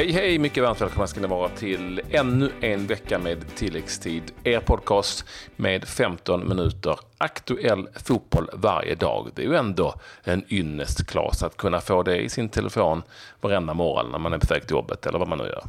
[0.00, 0.38] Hej hej!
[0.38, 4.22] Mycket varmt välkomna ska ni vara till ännu en vecka med tilläggstid.
[4.44, 5.24] Er podcast
[5.56, 9.30] med 15 minuter aktuell fotboll varje dag.
[9.34, 9.94] Det är ju ändå
[10.24, 13.02] en ynnest, Klas, att kunna få det i sin telefon
[13.40, 15.62] varenda morgon när man är på väg till jobbet eller vad man nu gör.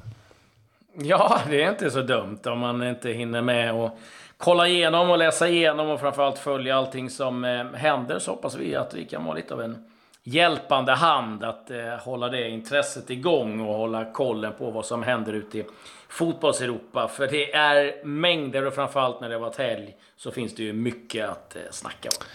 [0.94, 4.00] Ja, det är inte så dumt om man inte hinner med och
[4.38, 8.76] kolla igenom och läsa igenom och framförallt följa allting som eh, händer så hoppas vi
[8.76, 9.91] att vi kan vara lite av en
[10.24, 15.34] hjälpande hand att eh, hålla det intresset igång och hålla kollen på vad som händer
[15.34, 15.66] ute i
[16.10, 17.08] fotbolls-Europa.
[17.08, 20.74] För det är mängder och framförallt när det har varit helg så finns det ju
[20.74, 22.26] mycket att eh, snacka om.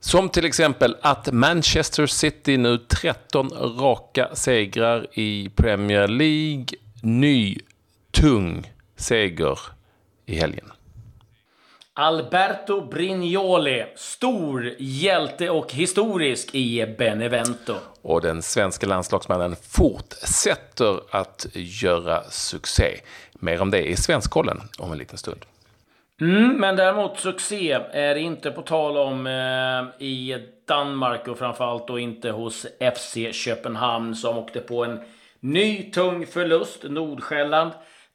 [0.00, 3.48] Som till exempel att Manchester City nu 13
[3.80, 6.66] raka segrar i Premier League.
[7.02, 7.58] Ny,
[8.10, 9.58] tung seger
[10.26, 10.72] i helgen.
[12.00, 17.74] Alberto Brignoli, stor hjälte och historisk i Benevento.
[18.02, 23.00] Och den svenska landslagsmannen fortsätter att göra succé.
[23.32, 25.44] Mer om det i Svenskkollen om en liten stund.
[26.20, 31.88] Mm, men däremot succé är det inte på tal om eh, i Danmark och framförallt
[31.88, 35.00] då inte hos FC Köpenhamn som åkte på en
[35.40, 36.82] ny tung förlust.
[36.82, 37.70] Nordsjälland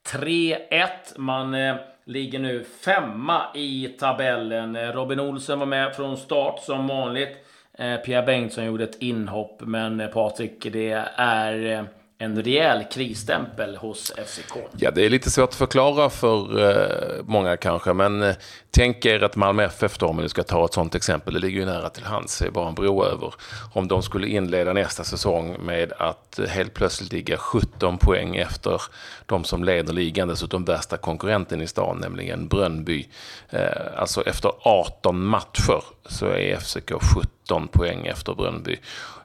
[0.08, 0.90] 3-1.
[1.18, 1.76] Man eh,
[2.06, 4.94] ligger nu femma i tabellen.
[4.94, 7.38] Robin Olsen var med från start som vanligt.
[7.78, 11.84] Eh, Pierre Bengtsson gjorde ett inhopp, men eh, Patrik, det är eh,
[12.18, 14.58] en rejäl krisstämpel hos FCK.
[14.78, 18.36] Ja, det är lite svårt att förklara för eh, många kanske, men eh,
[18.72, 21.60] tänk er att Malmö FF då, om vi ska ta ett sådant exempel, det ligger
[21.60, 23.34] ju nära till hands, det är bara en bro över.
[23.74, 28.82] Om de skulle inleda nästa säsong med att eh, helt plötsligt ligga 17 poäng efter
[29.26, 33.08] de som leder ligan, dessutom värsta konkurrenten i stan, nämligen Brönnby.
[33.50, 37.35] Eh, alltså efter 18 matcher så är FCK 17
[37.72, 38.78] poäng efter Brönnby.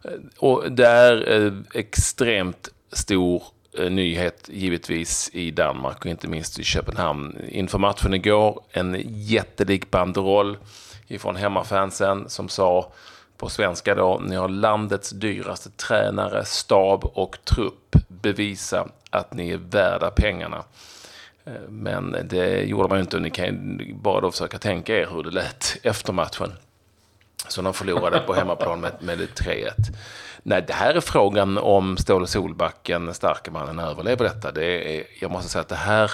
[0.05, 3.43] Eh, och det är eh, extremt stor
[3.79, 7.37] eh, nyhet givetvis i Danmark och inte minst i Köpenhamn.
[7.49, 10.59] Inför matchen igår en jättelik banderoll
[11.07, 12.93] ifrån hemmafansen som sa
[13.37, 17.97] på svenska då, ni har landets dyraste tränare, stab och trupp.
[18.09, 20.65] Bevisa att ni är värda pengarna.
[21.69, 23.19] Men det gjorde man ju inte.
[23.19, 26.53] Ni kan ju bara då försöka tänka er hur det lät efter matchen.
[27.49, 29.71] Så de förlorade på hemmaplan med, med 3-1.
[30.43, 34.53] Nej, det här är frågan om Ståle Solbacken, starke mannen, överlever detta.
[34.53, 36.11] Det är, jag måste säga att det här...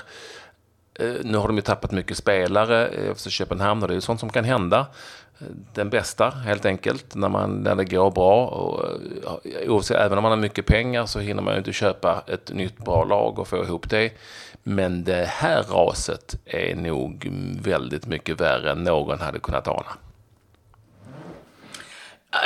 [0.94, 4.00] Eh, nu har de ju tappat mycket spelare eh, efter Köpenhamn och det är ju
[4.00, 4.86] sånt som kan hända.
[5.74, 8.46] Den bästa, helt enkelt, när, man, när det går bra.
[8.46, 8.84] Och,
[9.44, 12.52] eh, oavsett, även om man har mycket pengar så hinner man ju inte köpa ett
[12.52, 14.12] nytt bra lag och få ihop det.
[14.62, 17.28] Men det här raset är nog
[17.62, 19.96] väldigt mycket värre än någon hade kunnat ana.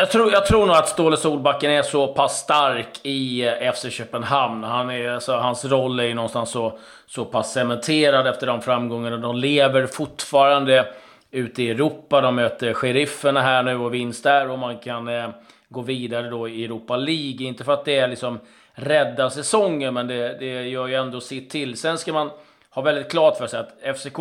[0.00, 3.90] Jag tror, jag tror nog att Ståle Solbacken är så pass stark i eh, FC
[3.90, 4.64] Köpenhamn.
[4.64, 9.16] Han är, alltså, hans roll är ju någonstans så, så pass cementerad efter de framgångarna.
[9.16, 10.92] De lever fortfarande
[11.30, 12.20] ute i Europa.
[12.20, 15.28] De möter sherifferna här nu och vinst där och man kan eh,
[15.68, 17.46] gå vidare då i Europa League.
[17.46, 18.38] Inte för att det är liksom
[18.72, 21.76] rädda säsongen, men det, det gör ju ändå sitt till.
[21.76, 22.30] Sen ska man
[22.70, 24.18] ha väldigt klart för sig att FCK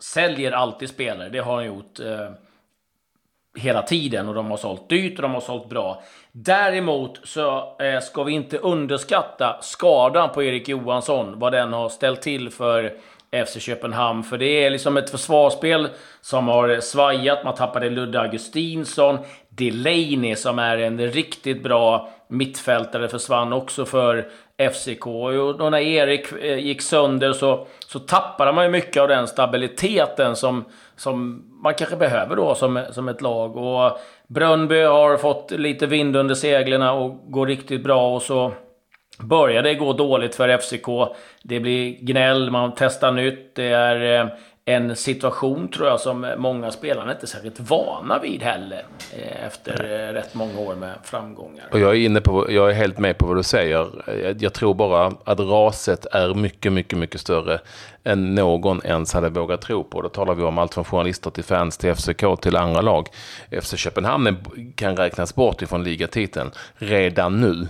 [0.00, 1.28] säljer alltid spelare.
[1.28, 2.00] Det har han gjort.
[2.00, 2.30] Eh,
[3.56, 6.02] hela tiden och de har sålt dyrt och de har sålt bra.
[6.32, 12.22] Däremot så eh, ska vi inte underskatta skadan på Erik Johansson, vad den har ställt
[12.22, 12.92] till för
[13.46, 14.22] FC Köpenhamn.
[14.22, 15.88] För det är liksom ett försvarsspel
[16.20, 17.44] som har svajat.
[17.44, 19.18] Man tappade Ludde Augustinsson.
[19.48, 24.28] Delaney som är en riktigt bra mittfältare försvann också för
[24.72, 25.06] FCK.
[25.06, 30.36] Och när Erik eh, gick sönder så, så tappade man ju mycket av den stabiliteten
[30.36, 30.64] som,
[30.98, 33.56] som man kanske behöver då som, som ett lag.
[33.56, 33.98] Och
[34.28, 38.14] Brönnby har fått lite vind under seglen och går riktigt bra.
[38.14, 38.52] Och så
[39.20, 41.16] börjar det gå dåligt för FCK.
[41.42, 43.54] Det blir gnäll, man testar nytt.
[43.54, 44.28] Det är eh,
[44.68, 48.84] en situation tror jag som många spelare inte är särskilt vana vid heller.
[49.16, 51.64] eh, Efter eh, rätt många år med framgångar.
[51.72, 53.86] Och jag är, inne på, jag är helt med på vad du säger.
[54.38, 57.60] Jag, tror bara att raset är mycket, mycket, mycket större
[58.04, 60.02] än någon ens hade vågat tro på.
[60.02, 63.08] Då talar vi om allt från journalister till fans till FCK till andra lag.
[63.62, 64.36] FC Köpenhamn
[64.74, 67.68] kan räknas bort ifrån ligatiteln redan nu.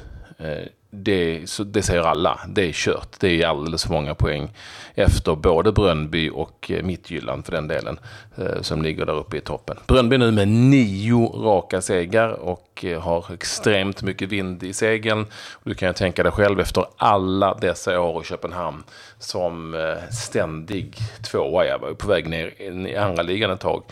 [0.91, 2.41] Det, så det säger alla.
[2.49, 3.21] Det är kört.
[3.21, 4.53] Det är alldeles för många poäng
[4.95, 7.99] efter både Brönby och eh, Mittgyllan Midtjylland för den delen
[8.37, 9.77] eh, som ligger där uppe i toppen.
[9.87, 15.27] Brönby nu med nio raka segrar och eh, har extremt mycket vind i segeln.
[15.65, 18.85] Du kan ju tänka dig själv efter alla dessa år i Köpenhamn
[19.19, 19.77] som
[20.11, 20.97] ständig
[21.31, 21.67] tvåa.
[21.67, 23.83] Jag var ju på väg ner i andra ligan ett tag.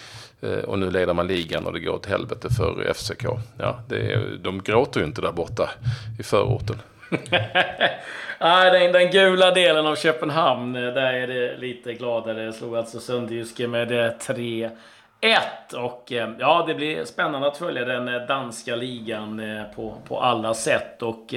[0.40, 3.24] Eh, och nu leder man ligan och det går åt helvete för FCK.
[3.58, 5.70] Ja, det är, de gråter ju inte där borta
[6.18, 6.76] i förorten.
[7.30, 8.00] Nej,
[8.38, 12.44] ah, den, den gula delen av Köpenhamn, eh, där är det lite gladare.
[12.44, 14.70] Jag slog alltså Sundjyske med eh, 3-1.
[15.76, 19.42] Och ja, det blir spännande att följa den danska ligan
[19.76, 21.02] på, på alla sätt.
[21.02, 21.34] Och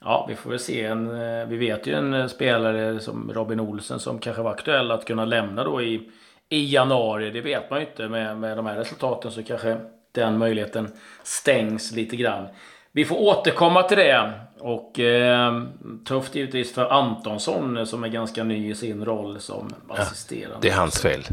[0.00, 0.84] ja, vi får väl se.
[0.84, 1.08] En,
[1.48, 5.64] vi vet ju en spelare som Robin Olsen som kanske var aktuell att kunna lämna
[5.64, 6.10] då i,
[6.50, 7.30] i januari.
[7.30, 8.08] Det vet man ju inte.
[8.08, 9.76] Med, med de här resultaten så kanske
[10.12, 10.92] den möjligheten
[11.22, 12.48] stängs lite grann.
[12.92, 14.32] Vi får återkomma till det.
[14.58, 15.62] Och eh,
[16.08, 20.58] tufft givetvis för Antonsson som är ganska ny i sin roll som assisterande.
[20.60, 21.22] det är hans fel.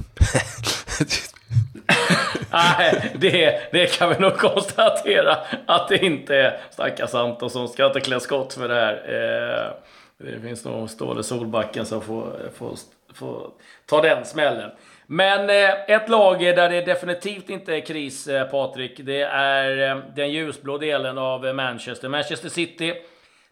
[2.51, 6.59] Nej, det, det kan vi nog konstatera att det inte är.
[6.71, 8.93] Stackars Antonsson ska inte klä skott för det här.
[8.93, 9.71] Eh,
[10.17, 12.77] det finns nog Ståle Solbacken som får, får,
[13.13, 13.51] får
[13.85, 14.71] ta den smällen.
[15.09, 20.03] Men eh, ett lag där det definitivt inte är kris, eh, Patrik, det är eh,
[20.15, 22.09] den ljusblå delen av eh, Manchester.
[22.09, 22.93] Manchester City,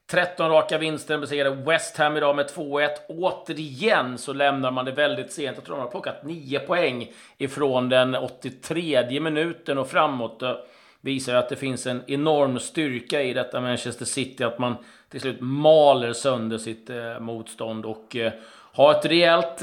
[0.08, 2.90] 13 raka vinster, besegrade West Ham idag med 2-1.
[3.08, 5.58] Återigen så lämnar man det väldigt sent.
[5.58, 10.40] Jag tror de har plockat 9 poäng ifrån den 83 minuten och framåt.
[10.40, 10.58] Det
[11.02, 14.76] visar ju att det finns en enorm styrka i detta Manchester City, att man
[15.10, 18.32] till slut maler sönder sitt eh, motstånd och eh,
[18.74, 19.62] har ett rejält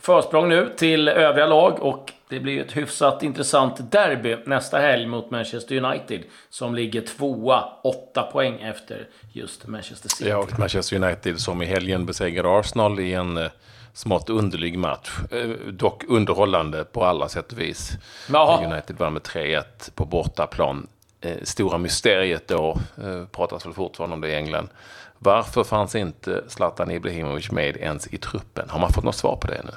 [0.00, 5.30] försprång nu till övriga lag och det blir ett hyfsat intressant derby nästa helg mot
[5.30, 10.30] Manchester United som ligger tvåa, åtta poäng efter just Manchester City.
[10.30, 13.50] Ja, och Manchester United som i helgen besegrade Arsenal i en eh,
[13.92, 15.10] smått underlig match.
[15.30, 17.92] Eh, dock underhållande på alla sätt och vis.
[18.32, 18.72] Jaha.
[18.72, 19.62] United vann med 3-1
[19.94, 20.86] på bortaplan.
[21.20, 22.78] Eh, stora mysteriet då,
[23.32, 24.68] pratas väl fortfarande om det i England.
[25.18, 28.70] Varför fanns inte Zlatan Ibrahimovic med ens i truppen?
[28.70, 29.72] Har man fått något svar på det nu?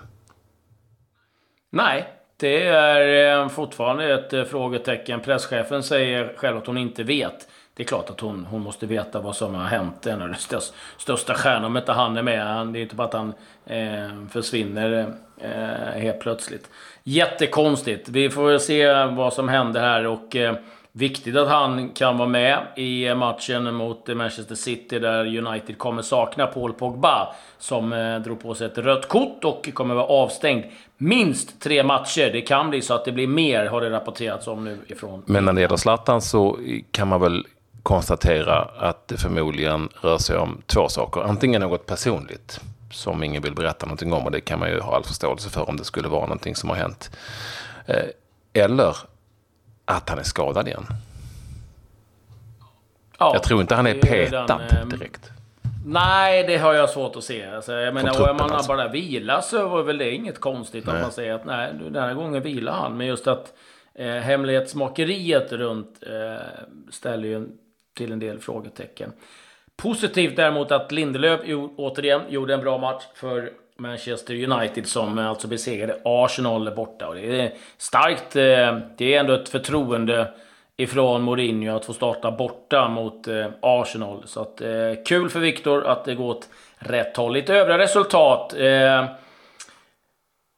[1.73, 2.07] Nej,
[2.38, 5.19] det är eh, fortfarande ett eh, frågetecken.
[5.19, 7.47] Presschefen säger själv att hon inte vet.
[7.73, 10.07] Det är klart att hon, hon måste veta vad som har hänt.
[10.07, 12.68] En av de största, största stjärnorna, om inte han är med.
[12.68, 13.33] Det är inte bara att han
[13.65, 16.69] eh, försvinner eh, helt plötsligt.
[17.03, 18.09] Jättekonstigt.
[18.09, 20.07] Vi får se vad som händer här.
[20.07, 20.35] och...
[20.35, 20.56] Eh,
[20.93, 26.47] Viktigt att han kan vara med i matchen mot Manchester City där United kommer sakna
[26.47, 30.63] Paul Pogba som eh, drog på sig ett rött kort och kommer vara avstängd
[30.97, 32.29] minst tre matcher.
[32.33, 35.23] Det kan bli så att det blir mer, har det rapporterats om nu ifrån.
[35.25, 36.59] Men när det gäller Zlatan så
[36.91, 37.45] kan man väl
[37.83, 41.21] konstatera att det förmodligen rör sig om två saker.
[41.21, 42.61] Antingen något personligt
[42.91, 45.69] som ingen vill berätta någonting om och det kan man ju ha all förståelse för
[45.69, 47.11] om det skulle vara någonting som har hänt.
[47.85, 48.05] Eh,
[48.53, 48.97] eller
[49.91, 50.85] att han är skadad igen.
[53.19, 55.31] Ja, jag tror inte han är petad den, ehm, direkt.
[55.85, 57.45] Nej, det har jag svårt att se.
[57.45, 58.67] Alltså, jag menar, om man alltså.
[58.67, 60.95] bara vila så var väl det inget konstigt nej.
[60.95, 62.97] att man säger att nej, den här gången vilar han.
[62.97, 63.53] Men just att
[63.95, 66.45] eh, hemlighetsmakeriet runt eh,
[66.89, 67.47] ställer ju
[67.97, 69.13] till en del frågetecken.
[69.77, 71.39] Positivt däremot att Lindelöf
[71.77, 73.51] återigen gjorde en bra match för
[73.81, 77.07] Manchester United som eh, alltså besegrade Arsenal borta.
[77.07, 78.36] Och det är starkt.
[78.36, 80.33] Eh, det är ändå ett förtroende
[80.78, 84.24] ifrån Mourinho att få starta borta mot eh, Arsenal.
[84.25, 84.62] Så att,
[85.06, 87.33] kul för Victor att det går åt rätt håll.
[87.33, 88.54] Lite övriga resultat.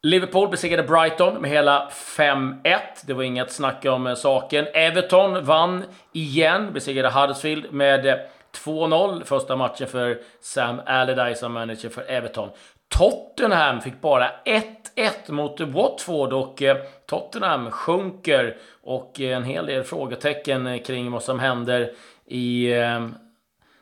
[0.03, 2.79] Liverpool besegrade Brighton med hela 5-1.
[3.05, 4.65] Det var inget snack om saken.
[4.73, 8.19] Everton vann igen, besegrade Huddersfield med
[8.57, 9.23] 2-0.
[9.23, 12.49] Första matchen för Sam Allardyce som manager för Everton.
[12.97, 19.83] Tottenham fick bara 1-1 mot Watford och eh, Tottenham sjunker och eh, en hel del
[19.83, 21.91] frågetecken eh, kring vad som händer
[22.25, 22.73] i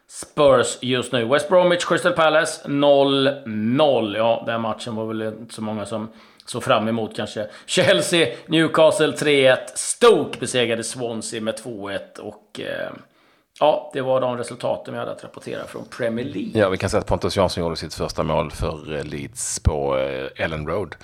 [0.07, 1.25] Spurs just nu.
[1.25, 4.17] West Bromwich, Crystal Palace 0-0.
[4.17, 6.09] Ja, den matchen var väl inte så många som
[6.45, 7.47] såg fram emot kanske.
[7.65, 9.57] Chelsea, Newcastle 3-1.
[9.75, 12.91] Stoke besegrade Swansea med 2-1 och eh,
[13.61, 16.61] Ja, det var de resultaten vi hade att rapportera från Premier League.
[16.61, 19.97] Ja, vi kan säga att Pontus Jansson gjorde sitt första mål för eh, Leeds på
[19.97, 20.95] eh, Ellen Road.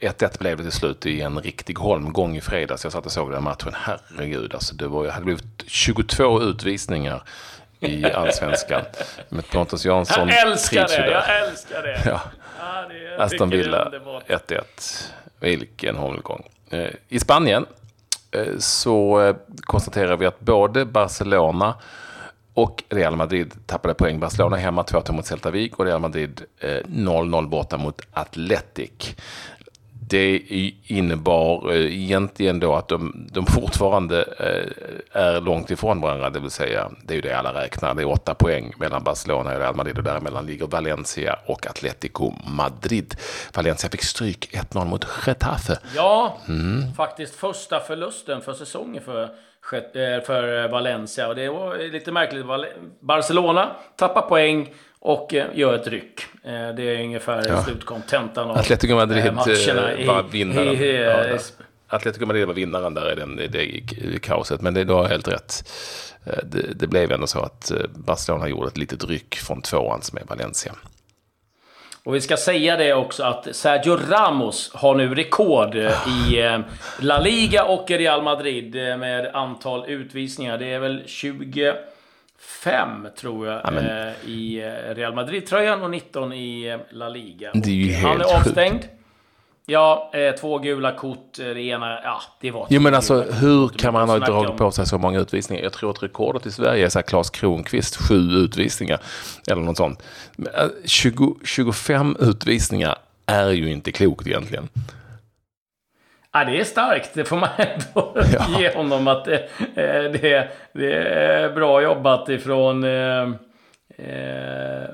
[0.00, 2.84] 1-1 eh, blev det till slut i en riktig holmgång i fredags.
[2.84, 3.72] Jag satt och såg den matchen.
[3.74, 7.22] Herregud, alltså det var, hade blivit 22 utvisningar
[7.80, 8.82] i allsvenskan.
[9.28, 12.02] Med Pontus Jansson Jag älskar det, jag älskar det.
[12.04, 12.20] Ja.
[12.58, 13.92] Ja, det Aston Villa
[14.26, 14.62] 1-1.
[15.40, 16.48] Vilken holmgång.
[17.08, 17.66] I Spanien
[18.36, 21.74] Eh, så eh, konstaterar vi att både Barcelona
[22.54, 24.20] och Real Madrid tappade poäng.
[24.20, 29.16] Barcelona hemma 2-2 mot Celta Vig och Real Madrid eh, 0-0 borta mot Atletic
[30.08, 30.38] det
[30.86, 36.50] innebar eh, egentligen då att de, de fortfarande eh, är långt ifrån varandra, det vill
[36.50, 37.94] säga det är ju det alla räknar.
[37.94, 42.32] Det är åtta poäng mellan Barcelona och Real Madrid och däremellan ligger Valencia och Atletico
[42.46, 43.16] Madrid.
[43.54, 45.78] Valencia fick stryk 1-0 mot Getafe.
[45.94, 46.94] Ja, mm.
[46.94, 49.30] faktiskt första förlusten för säsongen för
[50.26, 51.28] för Valencia.
[51.28, 52.46] Och det var lite märkligt.
[53.00, 56.20] Barcelona tappar poäng och gör ett ryck.
[56.42, 57.62] Det är ungefär ja.
[57.62, 59.32] slutkontentan av Atletico Madrid
[60.06, 60.94] var vinnaren.
[60.94, 61.38] Ja,
[61.88, 64.60] Atletico Madrid var vinnaren där i den, det, kaoset.
[64.60, 65.70] Men det var helt rätt.
[66.42, 70.24] Det, det, blev ändå så att Barcelona gjorde ett litet ryck från tvåan som är
[70.24, 70.72] Valencia.
[72.06, 76.60] Och vi ska säga det också att Sergio Ramos har nu rekord i eh,
[77.00, 80.58] La Liga och Real Madrid eh, med antal utvisningar.
[80.58, 81.78] Det är väl 25
[83.16, 87.50] tror jag ja, eh, i Real Madrid-tröjan och 19 i La Liga.
[87.54, 88.82] Det är ju helt Han är avstängd.
[88.82, 88.95] Sjukt.
[89.68, 91.36] Ja, eh, två gula kort.
[91.36, 92.66] Det ena, ja, det var...
[92.70, 95.62] Jo, men alltså hur kan man ha dragit på sig så många utvisningar?
[95.62, 99.00] Jag tror att rekordet i Sverige är så här Klas Kronqvist, sju utvisningar.
[99.50, 100.02] Eller något sånt.
[100.84, 104.68] 20, 25 utvisningar är ju inte klokt egentligen.
[106.32, 107.14] Ja, det är starkt.
[107.14, 108.60] Det får man ändå ja.
[108.60, 109.08] ge honom.
[109.08, 109.48] att det,
[110.22, 112.84] det, det är bra jobbat ifrån...
[112.84, 113.30] Eh,
[113.98, 114.88] eh,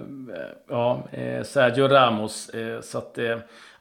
[0.69, 1.03] ja,
[1.45, 2.51] Sergio Ramos.
[2.83, 3.19] så att...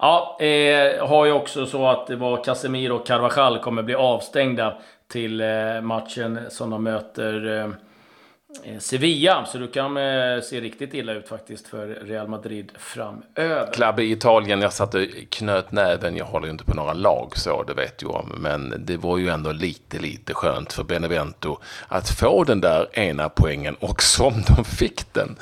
[0.04, 4.78] Ja, eh, har ju också så att det var Casemiro och Carvajal kommer bli avstängda
[5.12, 9.46] till eh, matchen som de möter eh, eh Sevilla.
[9.46, 13.74] Så du kan eh, se riktigt illa ut faktiskt för Real Madrid framöver.
[13.74, 16.18] Klubb i Italien, jag satt och knöt näven.
[16.18, 18.16] Jag håller ju inte på några lag så, det vet jag.
[18.16, 18.32] om.
[18.38, 23.30] Men det var ju ändå lite, lite skönt för Benevento att få den där ena
[23.30, 25.36] poängen och som de fick den.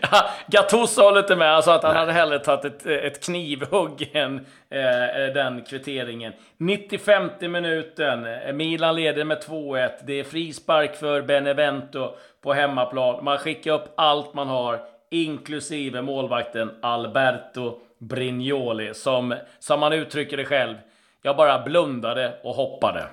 [0.00, 1.52] Ja, Gattuso håller inte med.
[1.52, 2.00] Han sa att han Nej.
[2.00, 6.32] hade hellre tagit ett, ett knivhugg än eh, den kvitteringen.
[6.56, 8.26] 95 minuten.
[8.56, 9.90] Milan leder med 2-1.
[10.06, 13.24] Det är frispark för Benevento på hemmaplan.
[13.24, 14.80] Man skickar upp allt man har,
[15.10, 20.74] inklusive målvakten Alberto Brignoli, som, som man uttrycker det själv.
[21.22, 23.06] Jag bara blundade och hoppade.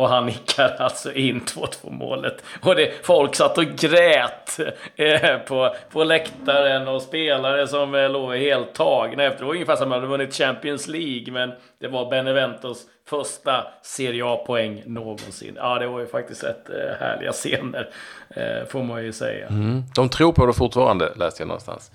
[0.00, 2.44] Och han nickar alltså in 2-2 målet.
[2.60, 4.60] Och det, folk satt och grät
[4.96, 9.38] eh, på, på läktaren och spelare som eh, låg helt tagna efter.
[9.38, 13.66] Det var ungefär som att man hade vunnit Champions League, men det var Beneventos första
[13.82, 15.54] Serie A-poäng någonsin.
[15.56, 17.88] Ja, det var ju faktiskt rätt eh, härliga scener,
[18.30, 19.46] eh, får man ju säga.
[19.46, 19.82] Mm.
[19.94, 21.90] De tror på det fortfarande, läste jag någonstans.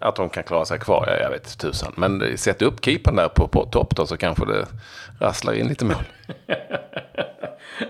[0.00, 1.92] Att de kan klara sig kvar, ja, jag vet tusan.
[1.96, 4.66] Men sätt upp keepern där på, på topp då så kanske det
[5.20, 5.96] rasslar in lite mål.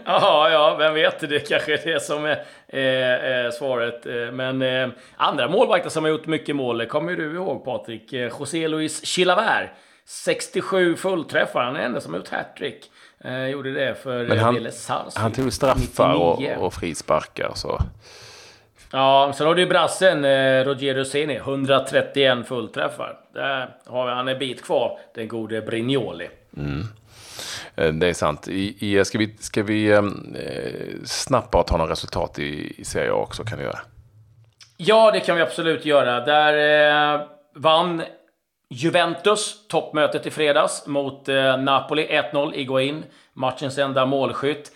[0.04, 1.21] ja, ja, vem vet.
[1.21, 2.25] Det kanske är det som
[2.69, 4.07] är eh, svaret.
[4.33, 8.12] Men eh, andra målvakter som har gjort mycket mål kommer du ihåg Patrik.
[8.12, 9.71] Eh, José Luis Chilavert.
[10.07, 11.64] 67 fullträffar.
[11.64, 12.90] Han är den enda som har gjort hattrick.
[13.25, 14.69] Eh, gjorde det för Men han,
[15.14, 17.52] han tog straffar och, och frisparkar.
[17.54, 17.81] Så.
[18.95, 23.19] Ja, sen har du ju brassen eh, Roger Seni, 131 fullträffar.
[23.33, 26.29] Där har han en bit kvar, den gode Brignoli.
[26.57, 26.85] Mm.
[27.75, 28.49] Eh, det är sant.
[28.49, 32.85] I, i, ska vi, ska vi ehm, eh, snabbt bara ta några resultat i, i
[32.85, 33.45] Serie A också?
[33.45, 33.79] Kan vi göra?
[34.77, 36.25] Ja, det kan vi absolut göra.
[36.25, 37.21] Där eh,
[37.55, 38.03] vann
[38.71, 42.07] Juventus toppmötet i fredags mot eh, Napoli.
[42.33, 44.73] 1-0 Iguain, matchens enda målskytt.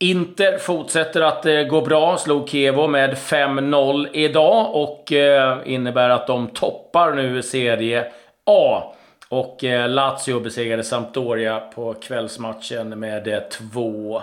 [0.00, 6.26] Inter fortsätter att eh, gå bra, slog Kevo med 5-0 idag och eh, innebär att
[6.26, 8.12] de toppar nu Serie
[8.44, 8.94] A.
[9.28, 13.40] Och eh, Lazio besegrade Sampdoria på kvällsmatchen med eh,
[13.72, 14.22] 2-1.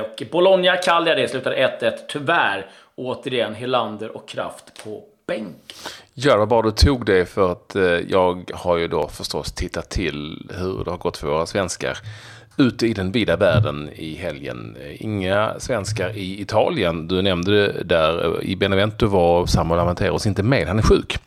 [0.00, 1.92] Och Bologna Cagliari det slutade 1-1.
[2.08, 5.74] Tyvärr återigen Helander och Kraft på bänk.
[6.14, 9.90] Ja, vad bra du tog det för att eh, jag har ju då förstås tittat
[9.90, 11.98] till hur det har gått för våra svenskar
[12.58, 14.76] ute i den vida världen i helgen.
[14.98, 17.08] Inga svenskar i Italien.
[17.08, 18.24] Du nämnde det där.
[18.24, 20.68] Eh, I Benevento var Samuel Avanteros inte med.
[20.68, 21.18] Han är sjuk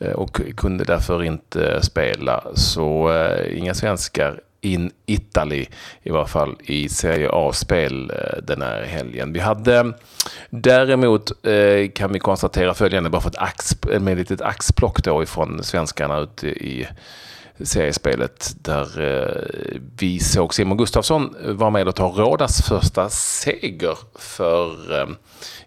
[0.00, 2.44] eh, och kunde därför inte eh, spela.
[2.54, 3.10] Så
[3.50, 5.66] inga svenskar in Italy,
[6.02, 9.32] i varje fall i Serie A-spel den här helgen.
[9.32, 9.92] Vi hade
[10.50, 11.32] däremot,
[11.94, 16.18] kan vi konstatera följande, bara för ett ax, med ett litet axplock då ifrån svenskarna
[16.18, 16.86] ute i
[17.64, 23.98] seriespelet där eh, vi såg Simon Gustafsson eh, vara med och ta Rådas första seger
[24.14, 25.08] för, eh,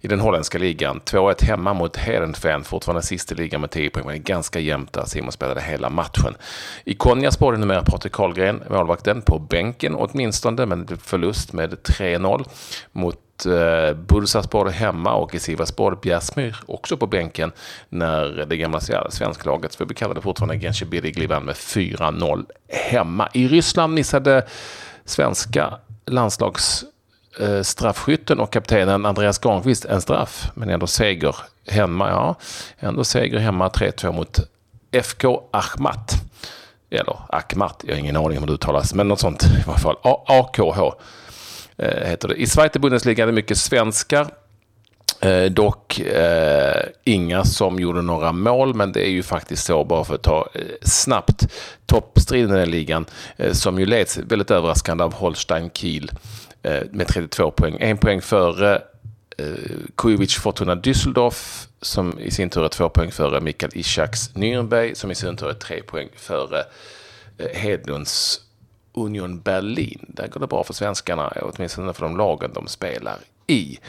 [0.01, 1.01] i den holländska ligan.
[1.05, 5.05] 2-1 hemma mot Heerenveen, fortfarande sist i ligan med 10 poäng, men ganska jämnt där
[5.05, 6.35] Simon spelade hela matchen.
[6.83, 12.45] I Konjaspor är numera Patrik Karlgren, målvakten, på bänken åtminstone, men förlust med 3-0
[12.91, 17.51] mot eh, Bursaspor hemma och i Sivaspor Bjärsmyr också på bänken
[17.89, 18.79] när det gamla
[19.09, 23.29] svensklaget, för vi kallar det fortfarande Genshebiri, vann med 4-0 hemma.
[23.33, 24.45] I Ryssland missade
[25.05, 26.85] svenska landslags
[27.39, 31.35] eh, straffskytten och kaptenen Andreas Granqvist en straff, men ändå seger
[31.67, 32.09] hemma.
[32.09, 32.35] Ja,
[32.79, 34.39] ändå seger hemma 3-2 mot
[34.91, 36.13] FK Ahmat.
[36.89, 39.77] eller Akmat, jag har ingen aning om hur det uttalas, men något sånt i alla
[39.77, 39.95] fall.
[40.25, 40.79] AKH
[41.79, 42.35] Eh, heter det.
[42.35, 44.27] I Zweite Bundesliga är det mycket svenskar.
[45.21, 50.03] Eh, dock eh, inga som gjorde några mål, men det är ju faktiskt så, bara
[50.03, 51.47] för att ta eh, snabbt,
[51.85, 53.05] toppstriden i den ligan,
[53.37, 56.11] eh, som ju leds väldigt överraskande av Holstein Kiel
[56.63, 57.77] eh, med 32 poäng.
[57.79, 58.81] En poäng före
[59.37, 59.45] eh,
[59.95, 65.11] Kujovic Fortuna Düsseldorf, som i sin tur är två poäng före Mikael Ishaks Nürnberg, som
[65.11, 66.63] i sin tur är tre poäng före
[67.37, 68.41] eh, Hedlunds
[69.05, 70.05] Union Berlin.
[70.07, 73.79] Där går det bra för svenskarna, åtminstone för de lagen de spelar i.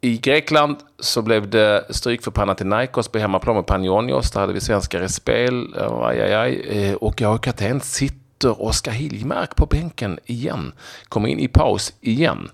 [0.00, 4.30] I Grekland så blev det stryk för Panathinaikos på hemmaplan med Panionios.
[4.30, 5.74] Där hade vi svenskar i spel.
[6.02, 6.60] Aj, aj, aj.
[6.68, 10.72] Eh, och jag kapten sitter Oskar Hiljemark på bänken igen.
[11.08, 12.50] Kommer in i paus igen.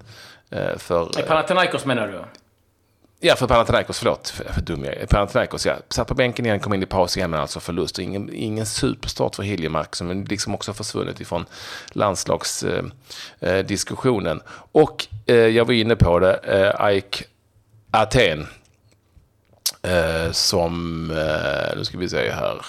[0.50, 2.24] Eh, för, I Panathinaikos menar du?
[3.26, 4.28] Ja, för Panathinaikos, förlåt.
[4.28, 5.06] För, för dum jag är.
[5.06, 5.74] Panathinaikos, ja.
[5.88, 7.98] Satt på bänken igen, kom in i paus igen, men alltså förlust.
[7.98, 11.46] Ingen, ingen superstart för Hiljemark, som liksom också försvunnit ifrån
[11.88, 14.36] landslagsdiskussionen.
[14.36, 17.24] Eh, och eh, jag var inne på det, eh, Ike
[17.90, 18.46] Aten.
[19.82, 22.66] Eh, som, eh, nu ska vi se här,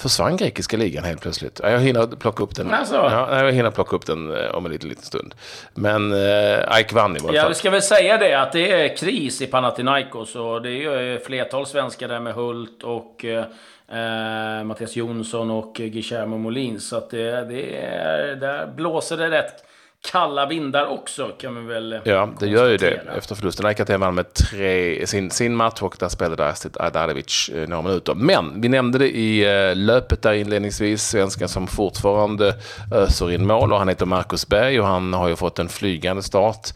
[0.00, 1.60] försvann grekiska ligan helt plötsligt.
[1.62, 2.70] Jag hinner plocka upp den.
[2.70, 2.94] Alltså.
[2.94, 5.34] Ja, jag hinner plocka upp den eh, om en liten, liten stund.
[5.74, 7.50] Men eh, Ike vann i varje Ja, fall.
[7.50, 11.18] vi ska väl säga det att det är kris i Panathinaikos och det är ju
[11.20, 16.80] flertal svenskar där med Hult och eh, Mattias Jonsson och Guillermo Molin.
[16.80, 19.64] Så att det, det är, där blåser det rätt
[20.02, 23.66] kalla vindar också kan vi väl Ja, det gör ju det efter förlusten.
[23.66, 28.14] Aten vann med tre, sin, sin match och där spelade Astrid Adarevic eh, några minuter.
[28.14, 32.54] Men vi nämnde det i eh, löpet där inledningsvis, svenskan som fortfarande
[32.92, 36.22] öser in mål och han heter Marcus Berg och han har ju fått en flygande
[36.22, 36.68] start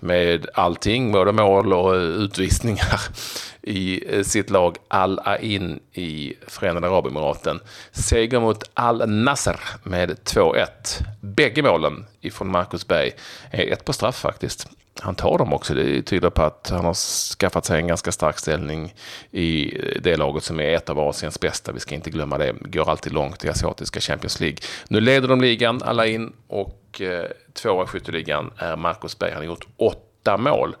[0.00, 3.00] med allting, både mål och eh, utvisningar
[3.62, 7.60] i eh, sitt lag Al-Ain i Förenade Arabemiraten.
[7.92, 10.66] Seger mot Al-Nasser med 2-1.
[11.20, 13.12] Bägge målen ifrån Marcus Berg
[13.50, 14.68] är ett på straff faktiskt.
[15.00, 15.74] Han tar dem också.
[15.74, 16.94] Det tyder på att han har
[17.34, 18.94] skaffat sig en ganska stark ställning
[19.30, 21.72] i eh, det laget som är ett av Asiens bästa.
[21.72, 22.54] Vi ska inte glömma det.
[22.60, 24.58] Går alltid långt i asiatiska Champions League.
[24.88, 27.00] Nu leder de ligan, alla in, och
[27.54, 29.30] tvåa i skytteligan är Marcus Berg.
[29.30, 30.76] Han har gjort åtta mål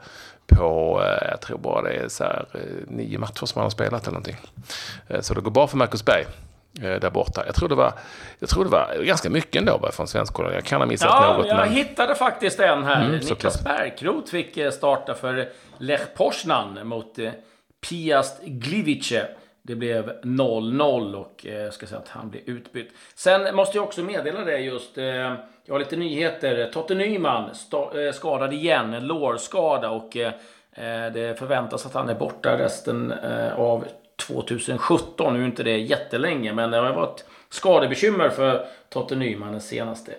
[0.56, 3.70] på, eh, jag tror bara det är så här, eh, nio matcher som han har
[3.70, 4.36] spelat eller någonting.
[5.08, 6.24] Eh, Så det går bra för Marcus Berg
[6.72, 7.42] där borta.
[7.46, 7.92] Jag tror det var,
[8.38, 10.54] jag tror det var ganska mycket ändå va, från svenskkollen.
[10.54, 11.46] Jag kan ha missat Ja, något.
[11.46, 11.72] jag men...
[11.72, 13.04] hittade faktiskt en här.
[13.04, 13.64] Mm, Niklas.
[13.64, 17.18] Bergkrot fick starta för Lech Poznan mot
[17.88, 19.26] Piast Gliwice.
[19.62, 22.90] Det blev 0-0 och eh, jag ska säga att han blev utbytt.
[23.14, 24.98] Sen måste jag också meddela det just.
[24.98, 25.34] Eh,
[25.68, 26.70] jag har lite nyheter.
[26.72, 30.32] Totte Nyman eh, skadad igen, en lårskada och eh,
[30.72, 33.14] eh, det förväntas att han är borta resten
[33.56, 33.84] av
[34.16, 35.34] 2017.
[35.34, 40.12] Nu är inte det jättelänge, men det har varit skadebekymmer för Totte Nyman den senaste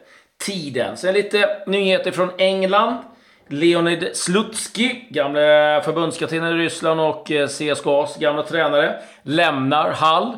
[0.45, 0.97] tiden.
[0.97, 2.97] Sen lite nyheter från England.
[3.47, 10.37] Leonid Slutski, gamle förbundskapten i Ryssland och CSKAs gamla tränare, lämnar Hall.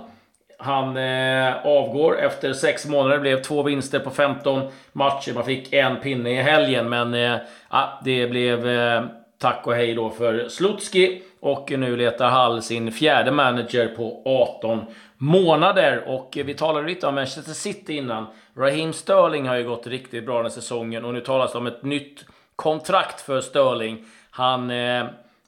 [0.61, 3.15] Han eh, avgår efter sex månader.
[3.15, 4.61] Det blev två vinster på 15
[4.93, 5.33] matcher.
[5.33, 7.37] Man fick en pinne i helgen, men eh,
[7.69, 9.03] ja, det blev eh,
[9.37, 11.21] tack och hej då för Slutski.
[11.39, 14.85] Och nu letar Hall sin fjärde manager på 18
[15.17, 16.03] månader.
[16.07, 18.27] Och vi talade lite om Manchester City innan.
[18.57, 21.67] Raheem Sterling har ju gått riktigt bra den här säsongen och nu talas det om
[21.67, 24.05] ett nytt kontrakt för Sterling.
[24.31, 25.05] Han eh,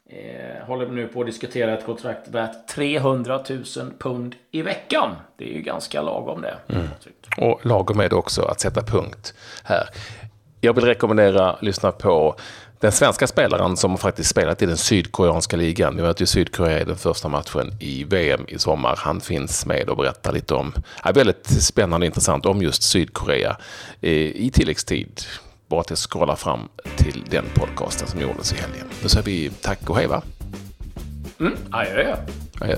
[0.10, 3.63] eh, håller nu på att diskutera ett kontrakt värt 300 000
[4.00, 5.16] pund i veckan.
[5.38, 6.58] Det är ju ganska lagom det.
[7.38, 9.89] Och lagom är det också att sätta punkt här.
[10.62, 12.36] Jag vill rekommendera att lyssna på
[12.84, 15.96] den svenska spelaren som har faktiskt spelat i den sydkoreanska ligan.
[15.96, 18.96] Vi möter ju Sydkorea i den första matchen i VM i sommar.
[18.98, 23.58] Han finns med och berättar lite om, ja, väldigt spännande och intressant om just Sydkorea
[24.02, 25.22] eh, i tilläggstid.
[25.73, 26.59] Bara att jag scrollar fram
[26.97, 28.88] till den podcasten som gjordes i helgen.
[29.03, 30.21] Nu säger vi tack och hej va?
[31.39, 32.15] Mm, adjö.
[32.62, 32.75] Adjö.